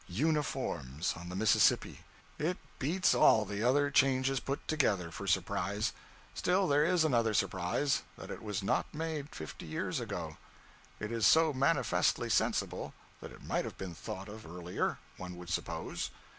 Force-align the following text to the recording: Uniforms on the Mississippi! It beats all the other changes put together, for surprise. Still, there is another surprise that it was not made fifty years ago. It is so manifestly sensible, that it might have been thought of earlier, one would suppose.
Uniforms 0.07 1.13
on 1.15 1.29
the 1.29 1.35
Mississippi! 1.35 1.99
It 2.39 2.57
beats 2.79 3.13
all 3.13 3.45
the 3.45 3.61
other 3.61 3.91
changes 3.91 4.39
put 4.39 4.67
together, 4.67 5.11
for 5.11 5.27
surprise. 5.27 5.93
Still, 6.33 6.67
there 6.67 6.83
is 6.83 7.03
another 7.03 7.35
surprise 7.35 8.01
that 8.17 8.31
it 8.31 8.41
was 8.41 8.63
not 8.63 8.91
made 8.95 9.29
fifty 9.35 9.67
years 9.67 9.99
ago. 9.99 10.37
It 10.99 11.11
is 11.11 11.27
so 11.27 11.53
manifestly 11.53 12.31
sensible, 12.31 12.95
that 13.21 13.31
it 13.31 13.43
might 13.45 13.63
have 13.63 13.77
been 13.77 13.93
thought 13.93 14.27
of 14.27 14.43
earlier, 14.43 14.97
one 15.17 15.37
would 15.37 15.51
suppose. 15.51 16.09